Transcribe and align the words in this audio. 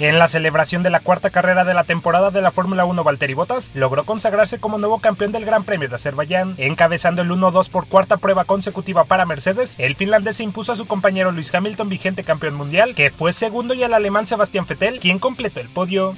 En 0.00 0.18
la 0.18 0.26
celebración 0.26 0.82
de 0.82 0.90
la 0.90 0.98
cuarta 0.98 1.30
carrera 1.30 1.64
de 1.64 1.72
la 1.72 1.84
temporada 1.84 2.32
de 2.32 2.42
la 2.42 2.50
Fórmula 2.50 2.84
1, 2.84 3.04
Valtteri 3.04 3.34
Bottas 3.34 3.70
logró 3.74 4.02
consagrarse 4.04 4.58
como 4.58 4.76
nuevo 4.76 4.98
campeón 4.98 5.30
del 5.30 5.44
Gran 5.44 5.62
Premio 5.62 5.88
de 5.88 5.94
Azerbaiyán, 5.94 6.56
encabezando 6.58 7.22
el 7.22 7.30
1-2 7.30 7.70
por 7.70 7.86
cuarta 7.86 8.16
prueba 8.16 8.44
consecutiva 8.44 9.04
para 9.04 9.24
Mercedes. 9.24 9.76
El 9.78 9.94
finlandés 9.94 10.36
se 10.36 10.42
impuso 10.42 10.72
a 10.72 10.76
su 10.76 10.86
compañero 10.86 11.30
Luis 11.30 11.54
Hamilton, 11.54 11.88
vigente 11.88 12.24
campeón 12.24 12.54
mundial, 12.54 12.96
que 12.96 13.12
fue 13.12 13.32
segundo, 13.32 13.72
y 13.72 13.84
al 13.84 13.94
alemán 13.94 14.26
Sebastián 14.26 14.66
Vettel, 14.68 14.98
quien 14.98 15.20
completó 15.20 15.60
el 15.60 15.68
podio. 15.68 16.12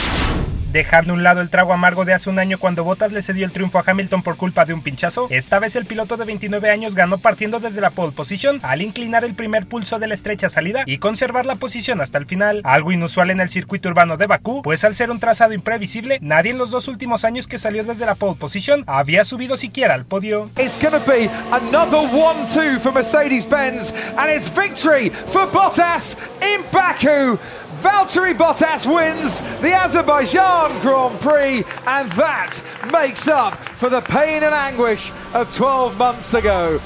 Dejando 0.77 1.15
un 1.15 1.23
lado 1.23 1.41
el 1.41 1.49
trago 1.49 1.73
amargo 1.73 2.05
de 2.05 2.13
hace 2.13 2.29
un 2.29 2.39
año 2.39 2.59
cuando 2.59 2.85
Bottas 2.85 3.11
le 3.11 3.23
cedió 3.23 3.47
el 3.47 3.53
triunfo 3.53 3.79
a 3.79 3.85
Hamilton 3.87 4.23
por 4.23 4.37
culpa 4.37 4.67
de 4.67 4.75
un 4.75 4.83
pinchazo, 4.83 5.27
esta 5.31 5.59
vez 5.59 5.75
el 5.75 5.87
piloto 5.87 6.19
de 6.19 6.27
29 6.27 6.69
años 6.69 6.95
ganó 6.95 7.17
partiendo 7.17 7.61
desde 7.61 7.81
la 7.81 7.89
pole 7.89 8.13
position 8.13 8.61
al 8.63 8.83
inclinar 8.83 9.25
el 9.25 9.35
primer 9.35 9.65
pulso 9.65 9.99
de 9.99 10.07
la 10.07 10.13
estrecha 10.13 10.51
salida 10.51 10.83
y 10.85 10.99
conservar 10.99 11.47
la 11.47 11.57
posición 11.57 12.03
hasta 12.03 12.19
el 12.19 12.27
final, 12.27 12.61
algo 12.63 12.93
inusual 12.93 13.31
en 13.31 13.41
el 13.41 13.49
circuito 13.49 13.89
urbano 13.89 14.19
de 14.19 14.27
Bakú, 14.27 14.61
pues 14.61 14.85
al 14.85 14.95
ser 14.95 15.11
un 15.11 15.19
trazado 15.19 15.55
imprevisible, 15.55 16.19
nadie 16.21 16.51
en 16.51 16.59
los 16.59 16.71
dos 16.71 16.89
últimos 16.89 17.25
años 17.25 17.47
que 17.47 17.57
salió 17.57 17.83
desde 17.83 18.05
la 18.05 18.15
pole 18.15 18.37
position 18.37 18.85
había 18.87 19.25
subido 19.25 19.57
siquiera 19.57 19.95
al 19.95 20.05
podio. 20.05 20.51
It's 20.59 20.79
gonna 20.79 20.99
be 20.99 21.31
another 21.53 22.07
1-2 22.07 22.81
for 22.81 22.93
Mercedes-Benz 22.93 23.95
and 24.19 24.31
it's 24.31 24.51
victory 24.51 25.09
for 25.29 25.47
Bottas 25.51 26.19
in 26.43 26.63
Baku. 26.71 27.39
Valtteri 27.83 28.35
Bottas 28.37 28.87
wins 28.87 29.43
the 29.61 29.73
Azerbaijan 29.75 30.66
Grand 30.83 31.19
Prix, 31.21 31.65
and 31.87 32.11
that 32.13 32.63
makes 32.93 33.29
up 33.29 33.55
for 33.77 33.89
the 33.89 34.01
pain 34.01 34.43
and 34.43 34.55
anguish 34.55 35.13
of 35.35 35.55
12 35.55 35.97
months 35.97 36.35
ago. 36.35 36.81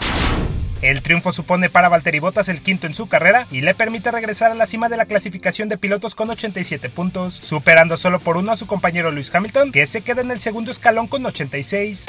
El 0.82 1.02
triunfo 1.02 1.30
supone 1.30 1.68
para 1.68 1.90
Valtteri 1.90 2.20
Bottas 2.20 2.48
el 2.48 2.62
quinto 2.62 2.86
en 2.86 2.94
su 2.94 3.06
carrera 3.06 3.46
y 3.50 3.60
le 3.60 3.74
permite 3.74 4.10
regresar 4.10 4.50
a 4.50 4.54
la 4.54 4.64
cima 4.64 4.88
de 4.88 4.96
la 4.96 5.04
clasificación 5.04 5.68
de 5.68 5.76
pilotos 5.76 6.14
con 6.14 6.30
87 6.30 6.88
puntos, 6.88 7.34
superando 7.34 7.98
solo 7.98 8.18
por 8.18 8.38
uno 8.38 8.52
a 8.52 8.56
su 8.56 8.66
compañero 8.66 9.10
Lewis 9.10 9.34
Hamilton, 9.34 9.72
que 9.72 9.86
se 9.86 10.00
queda 10.00 10.22
en 10.22 10.30
el 10.30 10.40
segundo 10.40 10.70
escalón 10.70 11.06
con 11.06 11.26
86. 11.26 12.06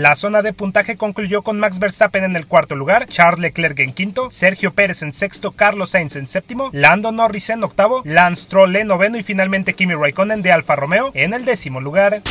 La 0.00 0.14
zona 0.14 0.40
de 0.40 0.54
puntaje 0.54 0.96
concluyó 0.96 1.42
con 1.42 1.58
Max 1.58 1.78
Verstappen 1.78 2.24
en 2.24 2.34
el 2.34 2.46
cuarto 2.46 2.74
lugar, 2.74 3.06
Charles 3.06 3.38
Leclerc 3.38 3.78
en 3.80 3.92
quinto, 3.92 4.30
Sergio 4.30 4.72
Pérez 4.72 5.02
en 5.02 5.12
sexto, 5.12 5.52
Carlos 5.52 5.90
Sainz 5.90 6.16
en 6.16 6.26
séptimo, 6.26 6.70
Lando 6.72 7.12
Norris 7.12 7.50
en 7.50 7.62
octavo, 7.62 8.00
Lance 8.06 8.44
Stroll 8.44 8.76
en 8.76 8.86
noveno 8.86 9.18
y 9.18 9.22
finalmente 9.22 9.74
Kimi 9.74 9.92
Raikkonen 9.92 10.40
de 10.40 10.52
Alfa 10.52 10.74
Romeo 10.74 11.10
en 11.12 11.34
el 11.34 11.44
décimo 11.44 11.82
lugar. 11.82 12.22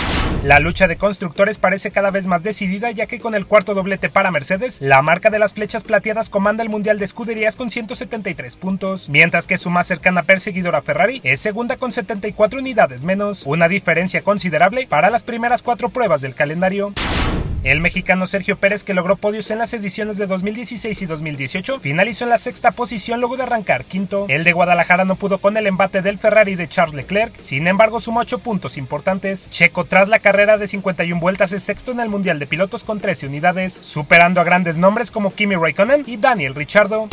La 0.43 0.59
lucha 0.59 0.87
de 0.87 0.95
constructores 0.95 1.59
parece 1.59 1.91
cada 1.91 2.09
vez 2.09 2.25
más 2.25 2.41
decidida 2.41 2.89
ya 2.89 3.05
que 3.05 3.19
con 3.19 3.35
el 3.35 3.45
cuarto 3.45 3.75
doblete 3.75 4.09
para 4.09 4.31
Mercedes, 4.31 4.81
la 4.81 5.03
marca 5.03 5.29
de 5.29 5.37
las 5.37 5.53
flechas 5.53 5.83
plateadas 5.83 6.31
comanda 6.31 6.63
el 6.63 6.69
Mundial 6.69 6.97
de 6.97 7.05
Escuderías 7.05 7.55
con 7.55 7.69
173 7.69 8.55
puntos, 8.55 9.09
mientras 9.09 9.45
que 9.45 9.59
su 9.59 9.69
más 9.69 9.85
cercana 9.85 10.23
perseguidora 10.23 10.81
Ferrari 10.81 11.21
es 11.23 11.39
segunda 11.39 11.77
con 11.77 11.91
74 11.91 12.61
unidades 12.61 13.03
menos, 13.03 13.45
una 13.45 13.67
diferencia 13.67 14.23
considerable 14.23 14.87
para 14.87 15.11
las 15.11 15.23
primeras 15.23 15.61
cuatro 15.61 15.89
pruebas 15.89 16.21
del 16.21 16.33
calendario. 16.33 16.93
El 17.61 17.81
mexicano 17.81 18.25
Sergio 18.25 18.57
Pérez, 18.57 18.85
que 18.85 18.93
logró 18.93 19.17
podios 19.17 19.51
en 19.51 19.59
las 19.59 19.73
ediciones 19.73 20.17
de 20.17 20.27
2016 20.27 21.01
y 21.01 21.05
2018, 21.05 21.79
finalizó 21.81 22.23
en 22.23 22.29
la 22.29 22.37
sexta 22.37 22.71
posición 22.71 23.19
luego 23.19 23.35
de 23.35 23.43
arrancar 23.43 23.83
quinto. 23.83 24.25
El 24.29 24.45
de 24.45 24.53
Guadalajara 24.53 25.03
no 25.03 25.15
pudo 25.15 25.39
con 25.39 25.57
el 25.57 25.67
embate 25.67 26.01
del 26.01 26.17
Ferrari 26.17 26.55
de 26.55 26.69
Charles 26.69 26.95
Leclerc, 26.95 27.33
sin 27.41 27.67
embargo 27.67 27.99
sumó 27.99 28.21
8 28.21 28.39
puntos 28.39 28.77
importantes. 28.77 29.49
Checo, 29.49 29.83
tras 29.83 30.07
la 30.07 30.19
carrera 30.19 30.57
de 30.57 30.69
51 30.69 31.19
vueltas, 31.19 31.51
es 31.51 31.61
sexto 31.63 31.91
en 31.91 31.99
el 31.99 32.07
Mundial 32.07 32.39
de 32.39 32.47
Pilotos 32.47 32.85
con 32.85 33.01
13 33.01 33.27
unidades, 33.27 33.73
superando 33.73 34.39
a 34.39 34.45
grandes 34.45 34.77
nombres 34.77 35.11
como 35.11 35.33
Kimi 35.33 35.55
Raikkonen 35.55 36.05
y 36.07 36.15
Daniel 36.15 36.55
Ricciardo. 36.55 37.09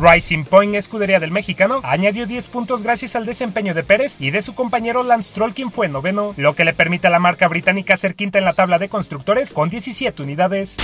Rising 0.00 0.44
Point, 0.44 0.74
escudería 0.74 1.20
del 1.20 1.30
mexicano, 1.30 1.80
añadió 1.82 2.26
10 2.26 2.48
puntos 2.48 2.82
gracias 2.82 3.16
al 3.16 3.26
desempeño 3.26 3.74
de 3.74 3.84
Pérez 3.84 4.16
y 4.20 4.30
de 4.30 4.42
su 4.42 4.54
compañero 4.54 5.02
Lance 5.02 5.30
Stroll, 5.30 5.54
quien 5.54 5.70
fue 5.70 5.88
noveno, 5.88 6.34
lo 6.36 6.54
que 6.54 6.64
le 6.64 6.72
permite 6.72 7.06
a 7.06 7.10
la 7.10 7.18
marca 7.18 7.48
británica 7.48 7.96
ser 7.96 8.14
quinta 8.14 8.38
en 8.38 8.44
la 8.44 8.54
tabla 8.54 8.78
de 8.78 8.88
constructores 8.88 9.52
con 9.52 9.70
17 9.70 10.22
unidades. 10.22 10.78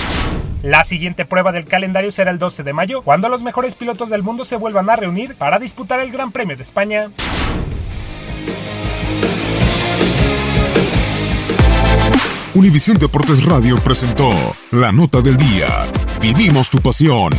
La 0.61 0.83
siguiente 0.83 1.25
prueba 1.25 1.51
del 1.51 1.65
calendario 1.65 2.11
será 2.11 2.31
el 2.31 2.39
12 2.39 2.63
de 2.63 2.73
mayo, 2.73 3.01
cuando 3.01 3.29
los 3.29 3.43
mejores 3.43 3.75
pilotos 3.75 4.09
del 4.09 4.23
mundo 4.23 4.43
se 4.43 4.57
vuelvan 4.57 4.89
a 4.89 4.95
reunir 4.95 5.35
para 5.35 5.59
disputar 5.59 5.99
el 5.99 6.11
Gran 6.11 6.31
Premio 6.31 6.57
de 6.57 6.63
España. 6.63 7.09
Univisión 12.55 12.97
Deportes 12.97 13.45
Radio 13.45 13.77
presentó 13.77 14.31
la 14.71 14.91
nota 14.91 15.21
del 15.21 15.37
día. 15.37 15.85
Vivimos 16.19 16.69
tu 16.69 16.79
pasión. 16.79 17.31